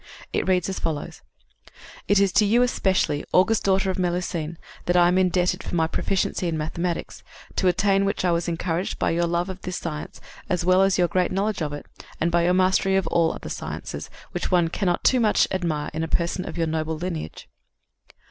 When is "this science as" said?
9.53-10.65